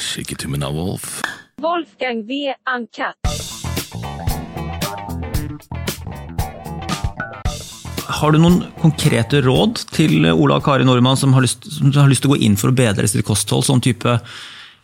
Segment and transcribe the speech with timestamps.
[0.00, 1.22] Shake av Wolf.
[1.62, 2.54] Wolfgang V.
[2.76, 3.16] Uncut.
[8.06, 12.10] Har du noen konkrete råd til Ola og Kari Nordmann som har lyst, som har
[12.10, 13.64] lyst til å gå inn for å bedre sitt kosthold?
[13.66, 14.18] sånn type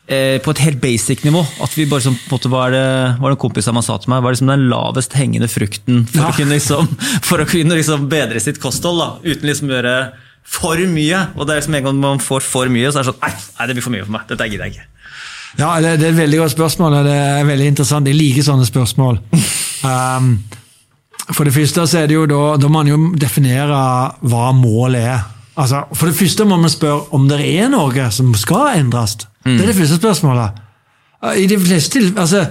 [0.09, 1.45] eh, På et helt basic nivå.
[1.65, 2.85] At vi bare som, på en måte var det,
[3.21, 6.05] var det en kompis av meg sa til meg, var liksom den lavest hengende frukten
[6.09, 6.93] for å kunne, liksom,
[7.29, 9.05] for å kunne liksom bedre sitt kosthold.
[9.05, 9.97] Da, uten liksom å gjøre
[10.45, 11.27] for mye.
[11.37, 13.67] Og det er liksom en gang man får for mye, så er det sånn Nei,
[13.69, 14.27] det blir for mye for meg.
[14.31, 14.89] Dette gidder jeg ikke.
[15.59, 18.09] Ja, det, det er et veldig godt spørsmål, og det er veldig interessant.
[18.09, 19.23] Jeg liker sånne spørsmål.
[19.83, 20.37] Um,
[21.35, 23.75] for det første så er det jo da, da må man jo definere
[24.31, 25.25] hva målet er.
[25.59, 29.17] Altså, for det første må man spørre om det er noe som skal endres.
[29.43, 30.61] Det er det første spørsmålet.
[31.35, 32.45] I de fleste til, altså,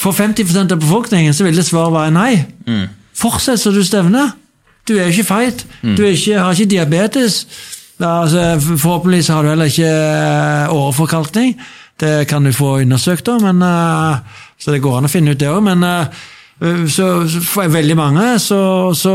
[0.00, 2.86] For 50% av befolkningen så vil det svaret være nei.
[3.20, 4.32] Fortsett som du stevner.
[4.90, 5.60] Du er jo ikke feit.
[5.96, 7.44] Du er ikke, har ikke diabetes.
[8.00, 11.54] Altså, forhåpentligvis har du heller ikke eh, åreforkalkning.
[12.00, 15.40] Det kan du få undersøkt, da, men, eh, så det går an å finne ut
[15.40, 15.60] det òg.
[15.62, 16.22] Men eh,
[16.90, 17.06] så,
[17.44, 18.60] for veldig mange så,
[18.96, 19.12] så,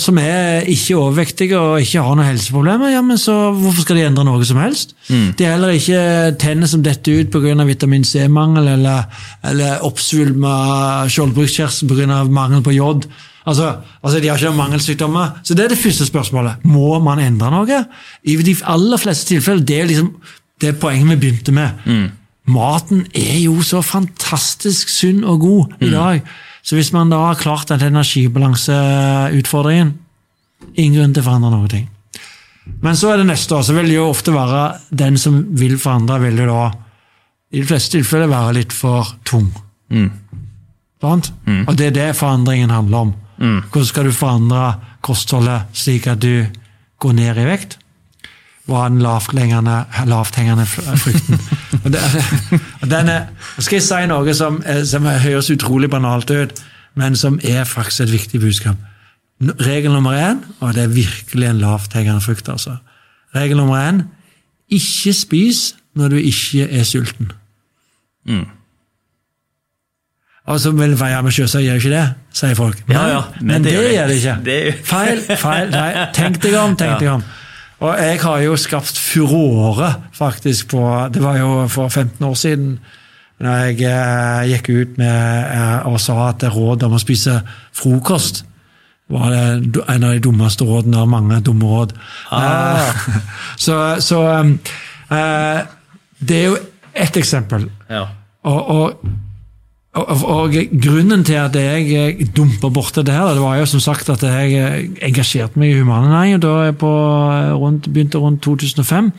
[0.00, 4.06] som er ikke overvektige og ikke har noen helseproblemer, ja, men så hvorfor skal de
[4.08, 4.94] endre noe som helst?
[5.08, 7.56] De har heller ikke tenner som detter ut pga.
[7.68, 9.08] vitamin C-mangel eller,
[9.44, 12.22] eller oppsvulma skjoldbruskkjertel pga.
[12.28, 13.08] mangel på jod.
[13.48, 13.66] Altså,
[14.02, 15.26] altså, De har ikke noen mangelsykdommer.
[15.46, 16.52] Så det er det første spørsmålet.
[16.68, 17.78] Må man endre noe?
[18.28, 20.10] I de aller fleste tilfeller, det er liksom
[20.60, 21.70] det poenget vi begynte med.
[22.48, 26.20] Maten er jo så fantastisk sunn og god i dag.
[26.64, 29.94] Så hvis man da har klart den energibalanseutfordringen,
[30.74, 31.68] ingen grunn til å forandre noe.
[31.68, 31.86] ting.
[32.82, 35.78] Men så er det neste, år, så vil det jo ofte være den som vil
[35.80, 36.64] forandre, vil jo da
[37.52, 39.48] i de fleste tilfeller være litt for tung.
[41.00, 41.30] Sant?
[41.68, 43.12] Og det er det forandringen handler om.
[43.38, 44.62] Hvordan skal du forandre
[45.06, 46.46] kostholdet slik at du
[46.98, 47.78] går ned i vekt?
[48.68, 49.76] Hva er den lavthengende,
[50.10, 51.38] lavthengende fr- frukten?
[51.84, 52.02] og det,
[52.82, 53.16] og den nå
[53.64, 56.60] skal jeg si noe som, som høres utrolig banalt ut,
[56.98, 58.76] men som er faktisk et viktig budskap.
[59.62, 62.76] Regel nummer én, og det er virkelig en lavthengende frukt, altså.
[63.36, 64.02] Regel nummer én
[64.68, 67.30] ikke spis når du ikke er sulten.
[68.28, 68.57] Og
[70.56, 72.78] så vel, vei ambisiøse men gjør jo ikke det, sier folk.
[72.88, 74.36] Ja, ja, men, men det, det gjør det ikke.
[74.46, 75.68] Det- Feil, feil.
[75.74, 77.24] Nei, tenk deg om, tenk deg om.
[77.84, 80.80] Og jeg har jo skapt furore, faktisk, på
[81.14, 82.78] Det var jo for 15 år siden,
[83.38, 87.36] når jeg eh, gikk ut med eh, og sa at råd om å spise
[87.76, 88.40] frokost
[89.08, 91.94] var det en av de dummeste rådene av mange dumme råd.
[92.34, 92.90] Eh,
[93.64, 95.60] så så eh,
[96.18, 96.58] det er jo
[96.92, 97.68] ett eksempel.
[97.88, 98.08] Ja.
[98.42, 99.08] Og, og,
[99.96, 104.10] og, og grunnen til at jeg dumpa borti det her, det var jo som sagt
[104.12, 106.92] at jeg engasjerte meg i humanernæringen da jeg på,
[107.56, 109.10] rundt, begynte rundt 2005.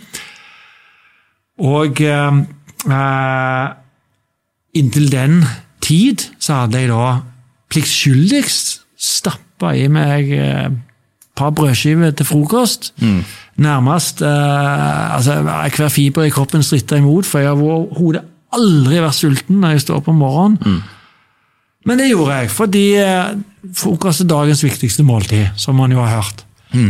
[1.60, 2.38] Og eh,
[2.86, 3.66] eh,
[4.80, 5.42] inntil den
[5.84, 7.10] tid så hadde jeg da
[7.74, 12.94] pliktskyldigst stappa i meg eh, et par brødskiver til frokost.
[13.60, 15.42] Nærmest eh, altså
[15.76, 18.22] Hver fiber i kroppen stritta imot, for jeg har overhodet
[18.56, 20.82] aldri vært sulten når jeg står opp om morgenen.
[21.88, 23.34] Men det gjorde jeg, fordi eh,
[23.80, 26.46] frokost er dagens viktigste måltid, som man jo har hørt.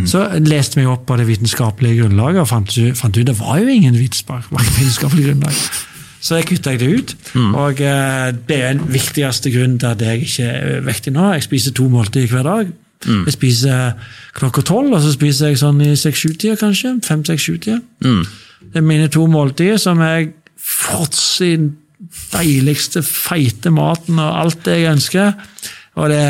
[0.09, 3.61] Så leste vi opp på det vitenskapelige grunnlaget og fant, ut- fant ut det var
[3.61, 5.53] jo ingen vitenskapelig grunnlag.
[6.19, 7.13] Så jeg kutta det ut.
[7.55, 11.29] Og eh, det er den viktigste grunnen til at jeg ikke er vektig nå.
[11.37, 12.73] Jeg spiser to måltider hver dag.
[13.07, 13.93] Jeg spiser
[14.35, 16.97] klokka tolv, og så spiser jeg sånn i seks-sju-tida, kanskje.
[17.07, 17.79] Fem-seks-sju-tida.
[18.59, 20.33] Det er mine to måltider som jeg
[20.69, 21.69] fråtser i den
[22.31, 25.31] deiligste, feite maten og alt det jeg ønsker.
[25.99, 26.25] Og det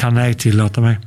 [0.00, 1.06] kan jeg tillate meg.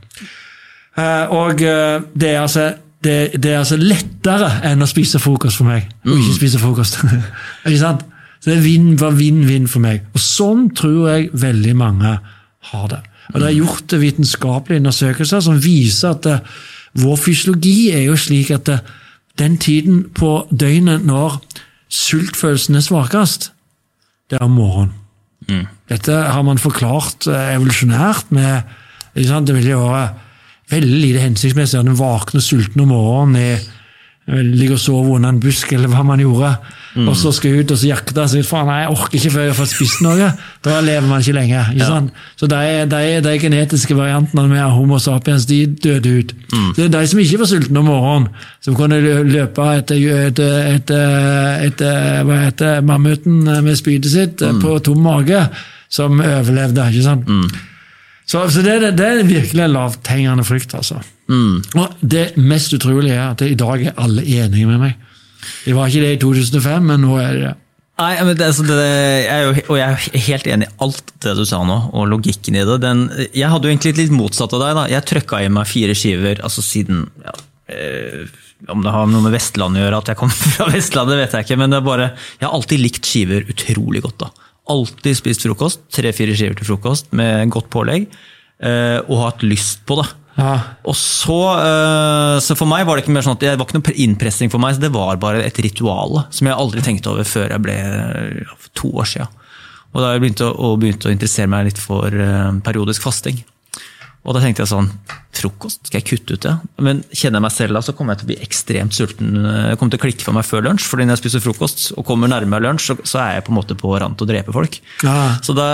[1.00, 2.68] Eh, og eh, det er altså
[3.04, 5.90] det, det er altså lettere enn å spise frokost for meg.
[6.06, 7.02] Å ikke spise frokost.
[7.68, 8.06] ikke sant?
[8.44, 10.06] Så det var vinn-vinn for meg.
[10.14, 12.14] Og sånn tror jeg veldig mange
[12.70, 13.02] har det.
[13.34, 16.40] Og Det er gjort vitenskapelige undersøkelser som viser at det,
[17.00, 18.80] vår fysiologi er jo slik at det,
[19.40, 21.40] den tiden på døgnet når
[21.94, 23.52] sultfølelsen er svakest,
[24.32, 25.00] det er om morgenen.
[25.92, 28.64] Dette har man forklart eh, evolusjonært med
[29.14, 29.50] ikke sant?
[29.50, 30.14] Det ville jo være
[30.72, 33.50] veldig lite hensiktsmessig at en våkner sulten om morgenen i
[34.28, 36.54] ligger og sove under en busk, eller hva man gjorde,
[37.04, 38.44] og så skal ut og så jakte Så.
[38.48, 40.30] Faen, nei, jeg orker ikke før jeg får spist noe.
[40.64, 41.64] Da lever man ikke lenge.
[41.74, 42.22] ikke sant?
[42.40, 42.62] Så de,
[42.92, 46.34] de, de genetiske variantene med Homo sapiens de døde ut.
[46.78, 48.30] Det er de som ikke var sultne om morgenen,
[48.64, 50.00] som kunne løpe etter,
[50.30, 55.42] etter, etter, etter hva heter mammuten med spydet sitt på tom mage,
[55.92, 56.88] som overlevde.
[56.94, 57.28] ikke sant?
[58.24, 60.78] Så, så det, det, er virkelig en lavthengende frykt.
[60.80, 61.02] altså.
[61.80, 64.96] Og Det mest utrolige er at i dag er alle enige med meg.
[65.66, 67.54] Det var ikke det i 2005, men nå er det det.
[68.02, 71.36] Nei, men det, altså det, jeg er jo, jeg er helt enig i alt det
[71.38, 72.80] du sa nå, og logikken i det.
[72.82, 73.04] Den,
[73.38, 74.78] jeg hadde jo egentlig litt motsatt av deg.
[74.80, 74.86] da.
[74.96, 77.36] Jeg trøkka i meg fire skiver altså siden ja,
[77.70, 78.24] eh,
[78.74, 81.48] Om det har noe med Vestlandet å gjøre, at jeg kommer fra Vestlandet, vet jeg
[81.48, 81.60] ikke.
[81.62, 82.10] Men det er bare,
[82.40, 84.26] jeg har alltid likt skiver utrolig godt.
[84.26, 84.50] da.
[84.74, 85.86] Alltid spist frokost.
[85.94, 88.10] Tre-fire skiver til frokost med godt pålegg.
[88.64, 90.10] Eh, og hatt lyst på det.
[90.34, 90.54] Ja.
[90.90, 93.80] Og så, eh, så for meg var det ikke mer sånn at det var ikke
[93.80, 97.28] noe innpressing for meg, så det var bare et ritual som jeg aldri tenkte over
[97.28, 97.78] før jeg ble
[98.74, 99.40] to år siden.
[99.94, 103.44] Og da jeg begynte å, å, begynte å interessere meg litt for eh, periodisk fasting.
[104.24, 104.88] Og da tenkte jeg sånn
[105.34, 105.82] Frokost?
[105.90, 106.54] Skal jeg kutte ut det?
[106.86, 109.32] Men kjenner jeg meg selv da, så kommer jeg til å bli ekstremt sulten.
[109.44, 112.06] Jeg kommer til å klikke for meg før lunsj, fordi når jeg spiser frokost og
[112.08, 114.78] kommer nærmere lunsj, så, er jeg på en måte på rand til å drepe folk.
[115.04, 115.16] Ja.
[115.44, 115.66] Så da,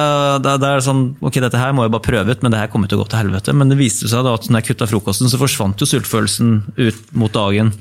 [0.41, 2.63] da, da er det sånn, ok, dette her må jeg bare prøve ut, men det
[2.63, 3.53] her kommer til å gå til helvete.
[3.59, 7.15] Men det viste seg da at når jeg kutta frokosten, så forsvant jo sultfølelsen ut
[7.19, 7.75] mot dagen.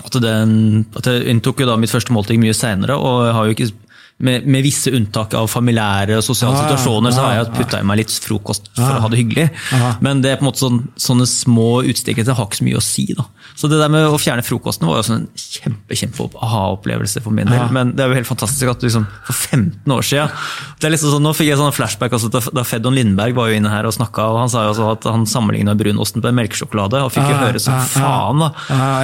[0.00, 3.48] At, den, at jeg inntok jo da mitt første måltid mye seinere, og jeg har
[3.50, 3.72] jo ikke
[4.20, 7.86] med, med visse unntak av familiære og sosiale ja, situasjoner, så har jeg putta i
[7.88, 9.46] meg litt frokost for ah, å ha det hyggelig.
[9.76, 12.80] Ah, Men det er på en måte sånn, sånne små utstikkelser har ikke så mye
[12.80, 13.06] å si.
[13.16, 13.26] da.
[13.56, 17.48] Så det der med å fjerne frokosten var jo en kjempe, kjempe aha-opplevelse for min
[17.48, 17.58] del.
[17.62, 17.68] Ja.
[17.74, 20.36] Men det er jo helt fantastisk at liksom, for 15 år siden
[20.80, 23.58] det er liksom sånn, Nå fikk jeg sånn flashback altså, da- Fedon Lindberg var jo
[23.60, 27.02] inne her og snakka, og han sa jo også at han sammenligna brunosten med melkesjokolade,
[27.04, 28.50] og fikk jo høre som faen, da.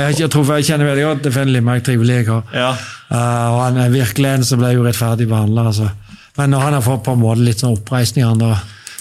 [0.07, 2.47] Jeg, jeg, tror, jeg kjenner veldig godt Fedon Lindberg, trivelig kar.
[2.57, 2.71] Ja.
[3.07, 5.69] Uh, og han er virkelig en som ble urettferdig behandla.
[5.71, 5.91] Altså.
[6.37, 8.27] Men nå har han fått på en måte litt sånn oppreisning.
[8.27, 8.57] Han, da.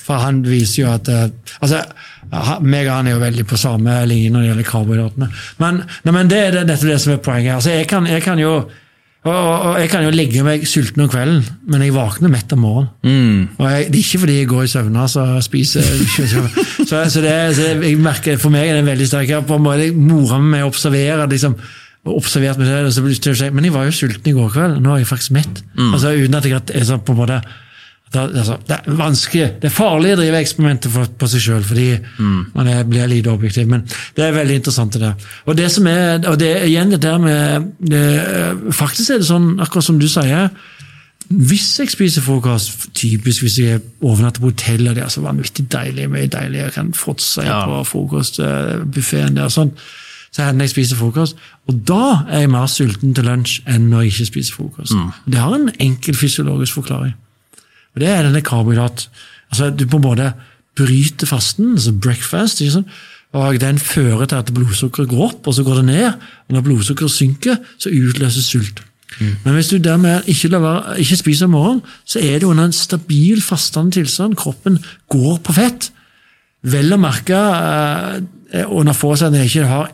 [0.05, 1.27] For han viser jo at eh,
[1.59, 1.81] altså,
[2.65, 5.29] meg og han er jo veldig på samme linje når det gjelder karbohydratene.
[5.61, 7.57] Men, nei, men det er det, dette det som er poenget.
[7.57, 8.57] Altså, jeg, kan, jeg kan jo
[9.25, 12.51] og, og, og jeg kan jo legge meg sulten om kvelden, men jeg våkner mett
[12.53, 13.47] om morgenen.
[13.57, 15.87] Og jeg, det er ikke fordi jeg går i søvne og spiser
[16.19, 16.43] så,
[17.09, 19.31] så, det, så jeg merker, For meg er det veldig sterkt.
[19.33, 21.57] Jeg har en mora meg med å observere liksom,
[22.05, 24.49] observert meg selv, og så det å si, Men jeg var jo sulten i går
[24.53, 25.63] kveld, nå er jeg faktisk mett.
[25.77, 27.39] Altså Uten at jeg er sånn på en måte
[28.13, 31.63] det, altså, det er vanskelig, det er farlig å drive eksperimenter for, på seg sjøl,
[31.67, 31.87] fordi
[32.55, 33.67] man er, blir lite objektiv.
[33.67, 33.83] Men
[34.15, 34.93] det er veldig interessant.
[34.93, 35.25] det der.
[35.49, 38.03] Og det som er, og det igjen det der med det,
[38.77, 40.49] Faktisk er det sånn, akkurat som du sier,
[41.27, 45.65] hvis jeg spiser frokost, typisk hvis jeg overnatter på hotell, og det er så vanvittig
[45.73, 47.63] deilig, mye deilig, jeg kan fråtse Ja.
[47.65, 49.73] på frokostbuffeen der, sånn,
[50.35, 51.37] så hender jeg spiser frokost.
[51.69, 54.95] Og da er jeg mer sulten til lunsj enn når jeg ikke spiser frokost.
[55.31, 57.15] Det har en enkel fysiologisk forklaring.
[57.95, 59.07] Og det er denne karbohydrat.
[59.53, 60.33] Altså, du på en måte
[60.75, 62.97] bryter fasten, altså breakfast, ikke sant?
[63.35, 66.05] og den fører til at blodsukkeret går opp, og så går det ned.
[66.47, 68.79] Og når blodsukkeret synker, så utløses sult.
[69.19, 72.75] Men hvis du dermed ikke, laver, ikke spiser om morgenen, så er det under en
[72.75, 74.35] stabil, fastende tilstand.
[74.35, 74.79] Kroppen
[75.09, 75.89] går på fett.
[76.63, 79.91] Vel å merke eh, under forutsetning at jeg ikke har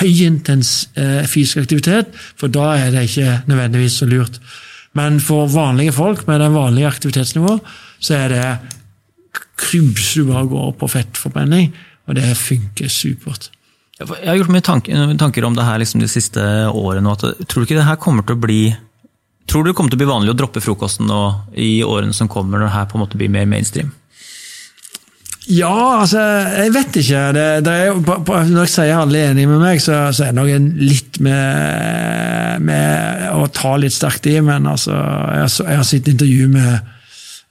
[0.00, 4.38] høyintens eh, fysisk aktivitet, for da er det ikke nødvendigvis så lurt.
[4.98, 7.64] Men for vanlige folk med den vanlige aktivitetsnivået,
[7.98, 8.46] så er det
[9.58, 11.72] krymse du bare går på fettforbrenning,
[12.06, 13.50] og det funker supert.
[13.98, 17.12] Jeg har gjort mye tanker, tanker om det her liksom de siste årene.
[17.12, 18.62] At, tror du ikke det her kommer til å bli
[19.50, 21.18] Tror du det kommer til å bli vanlig å droppe frokosten nå
[21.58, 23.88] i årene som kommer, når det her på en måte blir mer mainstream?
[25.50, 26.20] Ja, altså,
[26.62, 27.20] jeg vet ikke.
[27.34, 30.38] Det, det er når jeg sier alle er enige med meg, så, så er det
[30.38, 34.36] nok litt med, med å ta litt sterkt i.
[34.44, 36.92] Men altså, jeg, jeg har sett intervju med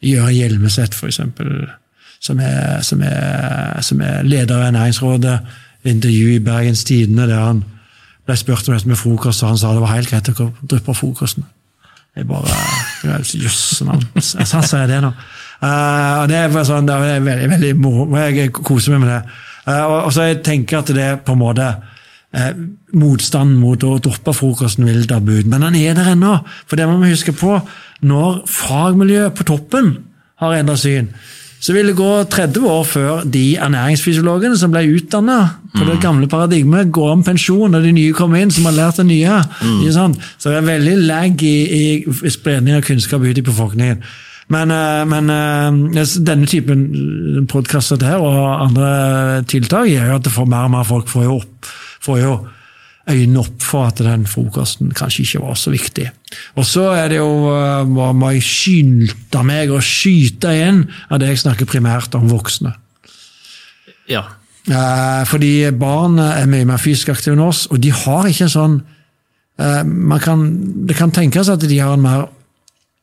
[0.07, 1.19] Jørgen Hjelmeset, f.eks.,
[2.21, 2.39] som,
[2.85, 5.37] som, er- som er leder av Næringsrådet.
[5.91, 7.63] Intervju i Bergens Tidende der han
[8.29, 10.93] ble spurt om dette med frokost, og han sa det var helt greit å dryppe
[10.93, 11.47] frokosten.
[12.15, 12.53] Jeg bare
[13.07, 13.81] Jøss, yes,
[14.51, 15.09] Han sier det nå.
[15.61, 18.09] Eh, og det er sånn, det er veldig, veldig moro.
[18.17, 19.21] Jeg koser meg med det.
[19.61, 22.53] Uh, og, og så jeg tenker at det er på en måte uh,
[22.97, 26.39] Motstanden mot å droppe frokosten vil dabbe ut, men den er der ennå.
[26.65, 27.59] For det må vi huske på.
[28.09, 29.93] Når fagmiljøet på toppen
[30.41, 31.11] har endra syn,
[31.61, 35.37] så vil det gå 30 år før de ernæringsfysiologene som ble utdanna
[35.75, 38.97] på det gamle paradigmet, går om pensjon, og de nye kommer inn som har lært
[38.97, 39.37] det nye.
[39.93, 40.17] Sant?
[40.41, 41.53] Så det er veldig lag i,
[42.01, 44.01] i spredning av kunnskap ut i befolkningen.
[44.51, 48.89] Men, eh, men eh, denne typen podkaster her og andre
[49.49, 51.69] tiltak gjør jo at det får mer og mer folk får jo, opp,
[52.03, 52.33] får jo
[53.11, 56.09] øynene opp for at den frokosten kanskje ikke var så viktig.
[56.59, 61.31] Og så er det jo, eh, må jeg skynde meg å skyte inn av det
[61.31, 62.75] jeg snakker primært om voksne.
[64.11, 64.25] Ja.
[65.25, 68.75] Fordi barn er mye mer fysisk aktive enn oss, og de har ikke en sånn
[69.61, 70.39] man kan,
[70.87, 72.23] Det kan tenkes at de har en mer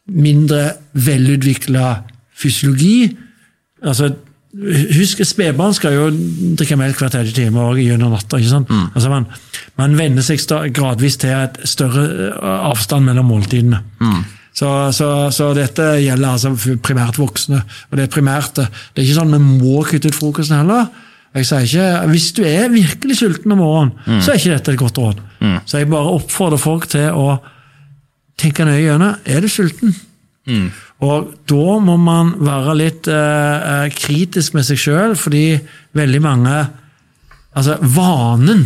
[0.08, 1.90] mindre velutvikla
[2.38, 3.10] fysiologi.
[3.84, 4.14] Altså,
[4.58, 6.06] Husk, spedbarn skal jo
[6.56, 8.38] drikke melk hver tredje time og gjennom natta.
[8.40, 8.70] ikke sant?
[8.96, 9.26] Altså man,
[9.76, 10.40] man venner seg
[10.74, 13.82] gradvis til et større eh, avstand mellom måltidene.
[14.56, 17.60] Så, så, så dette gjelder altså primært voksne.
[17.90, 20.88] Og det er primært, det er ikke sånn vi må kutte ut frokosten heller.
[21.36, 24.80] Jeg sier ikke, Hvis du er virkelig sulten om morgenen, så er ikke dette et
[24.80, 25.20] godt råd.
[25.68, 27.36] Så jeg bare oppfordrer folk til å
[28.38, 29.16] tenke nøye gjennom.
[29.26, 29.94] Er du sulten?
[31.04, 33.14] Og da må man være litt eh,
[33.84, 35.58] eh, kritisk med seg sjøl, fordi
[35.98, 36.58] veldig mange
[37.58, 38.60] Altså, vanen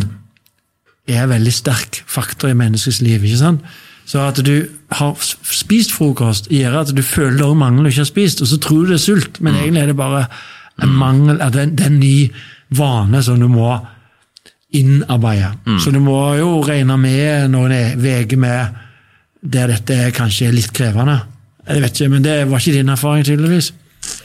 [1.09, 3.23] er en veldig sterk faktor i menneskets liv.
[3.25, 3.61] ikke sant?
[4.05, 8.03] Så at du har spist frokost, gjør at du føler det er mangel du ikke
[8.03, 10.25] har spist, og så tror du det er sult, men egentlig er det bare
[10.83, 12.29] en mangel, at det er- en ny
[12.75, 13.79] vane som du må
[14.73, 15.53] innarbeide.
[15.79, 18.75] Så du må jo regne med noen uker med
[19.43, 21.19] der dette er kanskje er litt krevende.
[21.67, 23.71] Jeg vet ikke, men det var ikke din erfaring, tydeligvis.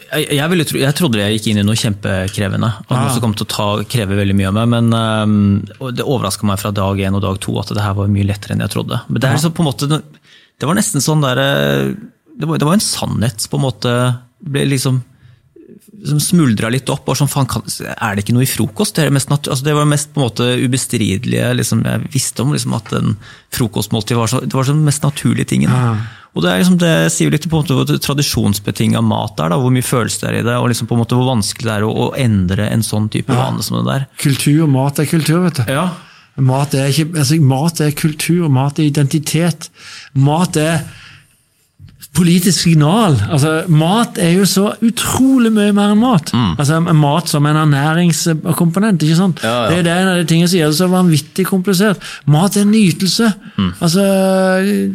[0.09, 2.71] Jeg, jeg, ville tro, jeg trodde jeg gikk inn i noe kjempekrevende.
[2.87, 3.03] og Ah.
[3.05, 6.49] noe som kom til å ta, kreve veldig mye av meg, men um, det overraska
[6.49, 8.75] meg fra dag én og dag to at det her var mye lettere enn jeg
[8.75, 9.03] trodde.
[9.09, 11.93] Men det, er så måte, det var nesten sånn der, øh,
[12.39, 13.95] det, var, det var en sannhet på en måte
[14.39, 15.03] ble liksom
[16.07, 17.09] som smuldra litt opp.
[17.09, 17.65] og sånn, faen, kan,
[17.97, 18.95] Er det ikke noe i frokost?
[18.97, 22.53] Det, er mest altså, det var mest på en måte ubestridelige liksom, Jeg visste om
[22.55, 23.17] liksom, at en
[23.57, 25.73] frokostmåltid var, så, det var den mest naturlige tingen.
[25.73, 25.97] Ja.
[26.37, 29.59] Og Det er liksom, det sier litt på en måte hvor tradisjonsbetinga mat er, da,
[29.59, 31.77] hvor mye følelse det er i det, og liksom på en måte hvor vanskelig det
[31.79, 33.49] er å, å endre en sånn type Ja.
[33.49, 34.07] vane som det der.
[34.23, 35.73] Kultur, mat er kultur, vet du.
[35.73, 35.89] Ja.
[36.39, 39.71] Mat er, ikke, altså, mat er kultur, mat er identitet.
[40.15, 40.85] Mat er
[42.19, 43.15] politisk signal.
[43.31, 46.33] Altså, mat er jo så utrolig mye mer enn mat.
[46.59, 49.03] Altså, mat som en ernæringskomponent.
[49.07, 49.43] ikke sant?
[49.43, 49.47] Mm.
[49.49, 49.69] Ja, ja.
[49.71, 52.09] Det er det en av de tingene som gjør det så vanvittig komplisert.
[52.27, 53.31] Mat er en nytelse.
[53.57, 53.71] Mm.
[53.79, 54.07] Altså,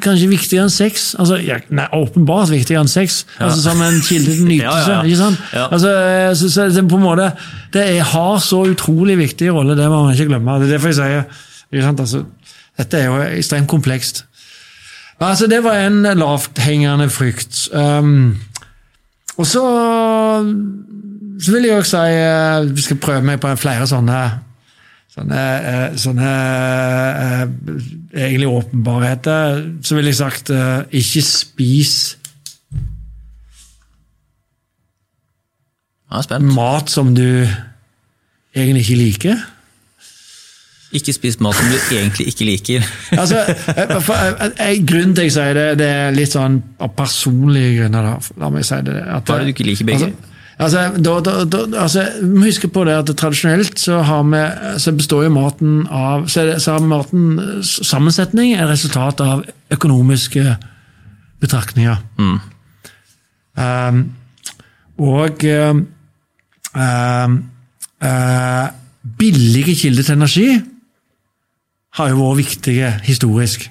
[0.04, 1.14] Kanskje viktigere enn sex.
[1.20, 5.00] Altså, ja, nei, Åpenbart viktigere enn sex, altså, som en kilde til nytelse.
[5.08, 5.48] Ikke sant?
[5.64, 5.96] Altså,
[6.44, 7.32] så, så, på en måte,
[7.74, 10.60] det er, har så utrolig viktig rolle, det må man ikke glemme.
[10.62, 11.26] Det er derfor jeg sier
[11.74, 12.04] ikke sant?
[12.04, 12.26] Altså,
[12.78, 14.26] dette er jo ekstremt komplekst.
[15.20, 17.70] Altså, det var en lavthengende frykt.
[17.74, 18.40] Um,
[19.38, 19.64] og så,
[21.42, 24.20] så vil jeg også si eh, Vi skal prøve meg på flere sånne
[25.14, 26.30] Sånne, eh, sånne
[27.22, 27.42] eh,
[28.18, 29.60] egentlig åpenbarheter.
[29.86, 30.50] Så ville jeg sagt
[30.90, 31.94] ikke spis
[36.42, 37.46] mat som du
[38.54, 39.44] egentlig ikke liker.
[40.94, 42.84] Ikke spis mat som du egentlig ikke liker.
[43.22, 43.40] Altså,
[43.74, 48.12] eh, eh, eh, Grunnen til jeg sier det, det er litt sånn av personlige grunner.
[48.12, 48.36] da.
[48.42, 49.00] La meg si det.
[49.02, 50.12] At, Hva er det du ikke liker, begge?
[50.62, 54.42] Altså, altså, da, da, da, altså, må huske på det at tradisjonelt så, har vi,
[54.84, 59.42] så består jo maten av så, det, så har matens sammensetning er resultat av
[59.74, 60.44] økonomiske
[61.42, 61.98] betraktninger.
[62.22, 64.06] Um,
[65.02, 65.82] og um,
[66.78, 67.42] um,
[69.20, 70.48] billige kilder til energi
[71.98, 73.68] har jo vært viktige historisk.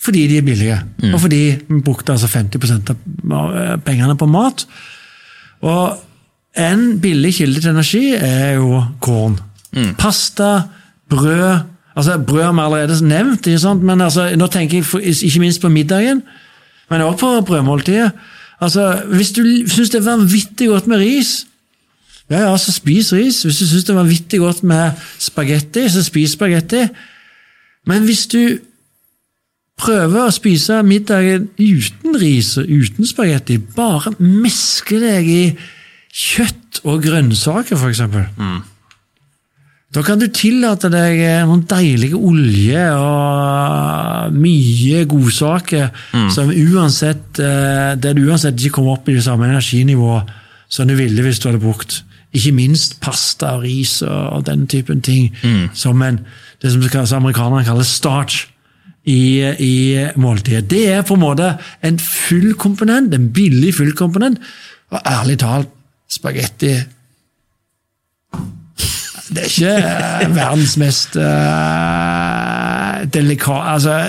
[0.00, 0.78] Fordi de er billige,
[1.12, 2.94] og fordi vi brukte altså 50
[3.36, 4.64] av eh, pengene på mat.
[5.60, 5.98] Og
[6.56, 9.36] en billig kilde til energi er jo korn.
[9.98, 10.62] Pasta,
[11.10, 11.60] brød
[11.96, 16.22] altså Brød har vi allerede nevnt, men altså, nå tenker jeg ikke minst på middagen,
[16.90, 18.10] men også på brødmåltidet.
[18.60, 21.46] Altså, Hvis du syns det er vanvittig godt med ris,
[22.30, 23.42] ja, ja, så spis ris.
[23.42, 26.84] Hvis du syns det er vanvittig godt med spagetti, så spis spagetti.
[27.90, 28.42] Men hvis du
[29.80, 35.44] prøver å spise middagen uten ris og uten spagetti, bare meske deg i
[36.10, 38.04] kjøtt og grønnsaker, f.eks.
[39.90, 41.18] Da kan du tillate deg
[41.48, 45.88] noen deilige olje og mye godsaker
[46.30, 50.30] som uansett, eh, der du uansett ikke kommer opp i det samme energinivået
[50.70, 55.02] som du ville hvis du hadde brukt ikke minst pasta og ris og, den typen
[55.02, 55.32] ting
[55.74, 56.20] som en,
[56.62, 58.46] det som amerikanerne kaller starch
[59.04, 60.70] i, i måltidet.
[60.70, 64.38] Det er på en måte en full komponent, en billig full komponent.
[64.90, 65.68] Og ærlig talt,
[66.10, 66.72] spagetti
[69.30, 74.00] Det er ikke eh, verdens mest uh, delikat Altså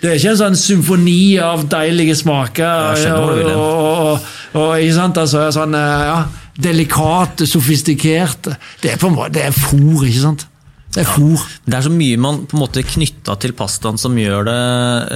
[0.00, 2.94] det er ikke en sånn symfoni av deilige smaker.
[3.02, 6.20] Du og, og, og, og, ikke sant, altså, sånn, eh, ja,
[6.62, 8.56] Delikat, sofistikerte.
[8.82, 10.46] Det er på en måte, det er fôr, ikke sant?
[10.90, 11.42] Det er fôr.
[11.66, 14.56] Det er så mye man på en måte knytta til pastaen som gjør det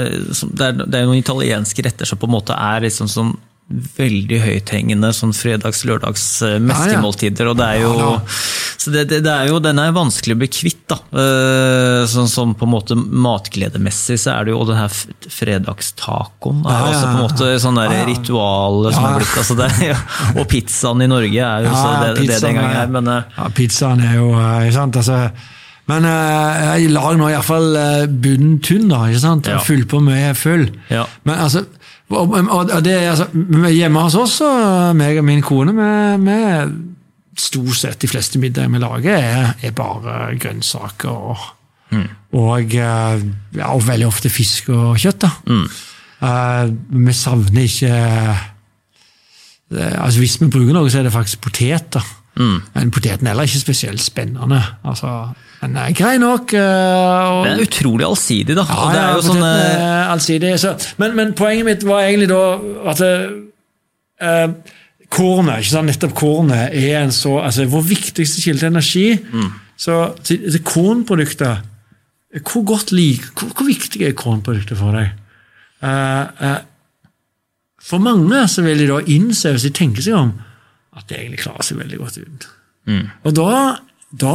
[0.00, 3.34] eh, Det er, det er noen italienske retter som på en måte er liksom sånn
[3.72, 6.58] veldig høythengende sånn fredags-lørdags eh,
[7.48, 7.92] og det er jo,
[8.76, 10.82] så det, det, det er jo, Den er vanskelig å bli kvitt.
[10.92, 10.98] da.
[11.16, 14.92] Eh, Sånn som på en måte matgledemessig så er det jo og den her
[15.32, 16.60] fredagstacoen.
[16.68, 19.70] er også på en måte sånn der ritual som er blitt altså det.
[20.38, 23.08] Og pizzaen i Norge er jo så det, det den gang er- men...
[23.16, 25.00] eh, ja, pizzaen er jo ikke sant?
[25.00, 25.22] Altså,
[25.88, 27.74] Men jeg lager nå iallfall
[28.08, 29.02] bunnen tynn, da.
[29.08, 29.48] ikke sant?
[29.48, 29.58] Ja.
[29.64, 30.68] Fyll på mye full.
[30.92, 31.04] Ja.
[31.28, 31.64] Men altså,
[32.14, 33.26] og, og det, altså
[33.74, 34.40] Hjemme hos oss,
[34.96, 35.88] meg og min kone, vi,
[36.24, 36.38] vi
[37.40, 41.48] stort sett de fleste middager vi lager, er, er bare grønnsaker og,
[42.34, 43.24] og, eh,
[43.58, 45.26] ja, og veldig ofte fisk og kjøtt.
[45.26, 45.32] da.
[46.24, 46.70] Uh,
[47.04, 48.44] vi savner ikke uh,
[49.74, 52.04] altså Hvis vi bruker noe, så er det faktisk poteter.
[52.36, 54.58] Men poteten er heller ikke spesielt spennende.
[54.84, 55.10] Altså,
[55.60, 56.52] den er grei nok.
[56.52, 56.60] eh,
[57.30, 58.64] og- er utrolig allsidig, da.
[58.68, 59.42] ja, ja, sånn
[60.10, 60.58] allsidig.
[60.58, 62.40] Så, men, men poenget mitt var egentlig da
[62.90, 63.00] at
[64.22, 64.48] uh,
[65.14, 65.86] kornet, ikke sant?
[65.90, 69.06] nettopp kornet, er en så altså Vår viktigste kilde til energi.
[69.32, 69.52] Mm.
[69.76, 71.62] Så, så, så kornprodukter
[72.42, 75.12] Hvor godt lik, hvor, hvor viktig er kornprodukter for deg?
[75.82, 76.58] Uh, uh,
[77.84, 80.30] for mange så vil de da innse, hvis de tenker seg om,
[80.94, 82.46] at det egentlig klarer seg veldig godt uten.
[83.24, 83.50] Og da,
[84.12, 84.32] da,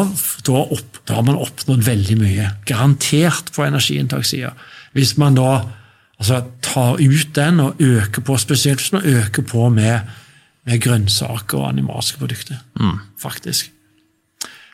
[0.48, 2.52] da, opp, da har man oppnådd veldig mye.
[2.70, 4.54] Garantert på energiinntakssida.
[4.98, 5.52] Hvis man da
[6.18, 10.10] altså, tar ut den og øker på, spesielt hvis man øker på med,
[10.66, 12.62] med grønnsaker og animalske produkter.
[13.22, 13.72] Faktisk.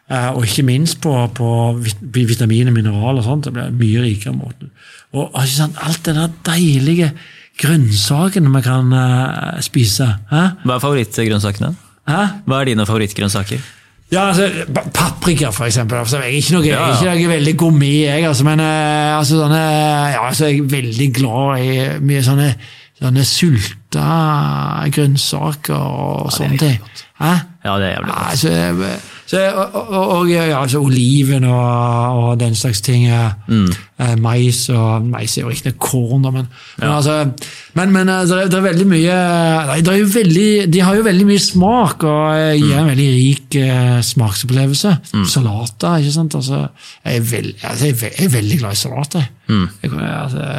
[0.05, 1.49] Eh, og ikke minst på, på
[1.81, 3.47] vitaminer, vitamin og sånt.
[3.47, 4.71] Det blir mye rikere måten.
[5.15, 7.11] Og sant, alt det der deilige
[7.61, 10.07] grønnsakene vi kan eh, spise.
[10.31, 10.43] Hæ?
[10.65, 11.71] Hva er favorittgrønnsakene?
[12.09, 12.21] Hæ?
[12.45, 13.63] Hva er dine favorittgrønnsaker?
[14.13, 14.45] Ja, altså,
[14.93, 15.97] Paprika, for eksempel.
[15.97, 17.13] Altså, jeg er ikke noe, Ja, ja.
[17.15, 19.61] Ikke noe veldig gourmet, jeg, altså, men eh, altså, sånne,
[20.13, 21.71] ja, altså, jeg er veldig glad i
[22.05, 22.51] mye sånne,
[23.01, 24.05] sånne sulta
[24.93, 26.77] grønnsaker og er sånne ting.
[27.21, 27.33] Hæ?
[27.65, 28.29] Ja, det er jævlig godt.
[28.29, 29.39] altså, så,
[29.73, 33.07] og, og, ja, altså, oliven og, og den slags ting.
[33.07, 33.69] eh, Mm.
[33.99, 36.47] eh, mais og Mais er jo riktignok korn, da, men,
[36.79, 37.31] men, altså,
[37.75, 39.17] men, men eh, det, er, veldig mye
[39.81, 43.55] det er veldig, De har jo veldig mye smak og gir gir en veldig rik
[43.61, 44.97] eh, smaksopplevelse.
[45.25, 46.35] Salater, ikke sant.
[46.35, 46.67] Altså,
[47.05, 49.29] jeg, er veld, altså, jeg, er jeg er veldig glad i salater.
[49.47, 49.67] Mm.
[49.83, 49.91] jeg,
[50.23, 50.49] altså,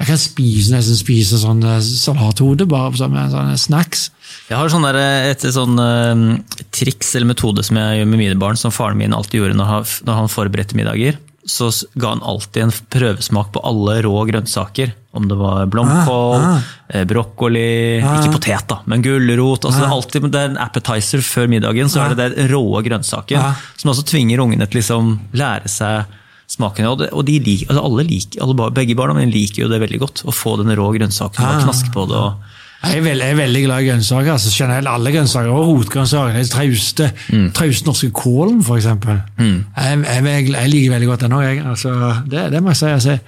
[0.00, 4.06] jeg kan spise, nesten spise sånn eh, salathode bare som en sånn snacks.
[4.48, 4.96] Jeg har sånn der,
[5.28, 9.12] et sånn uh, triks eller metode som jeg gjør med mine barn, som faren min
[9.14, 11.18] alltid gjorde når han, når han forberedte middager.
[11.44, 11.68] Så
[12.00, 14.94] ga han alltid en prøvesmak på alle rå grønnsaker.
[15.16, 17.04] Om det var blomkål, Ah, ah.
[17.10, 19.66] brokkoli, ikke potet, da, men gulrot.
[19.66, 22.62] Altså det, er alltid, det er en appetizer før middagen, så er det den rå
[22.86, 23.42] grønnsaken.
[23.42, 23.60] Ah.
[23.76, 26.16] Som også tvinger ungene til liksom lære seg
[26.50, 26.88] smaken.
[26.90, 29.80] Og, det, og de lik, altså alle liker, alle, begge barna mine liker jo det
[29.84, 30.24] veldig godt.
[30.26, 31.62] Å få den rå grønnsaken og Ah.
[31.64, 32.16] knaske på det.
[32.16, 32.34] og
[32.82, 34.30] Jeg er veldig, jeg er veldig glad i grønnsaker.
[34.32, 36.32] altså generelt Alle grønnsaker, og rotgrønnsaker.
[36.32, 37.12] Den trauste,
[37.52, 38.86] trauste norske kålen, f.eks.
[39.38, 39.64] Mm.
[39.76, 41.62] jeg, jeg, jeg liker veldig godt den òg, jeg.
[41.66, 41.92] Altså,
[42.30, 42.86] det, det må jeg si.
[42.86, 43.18] Altså,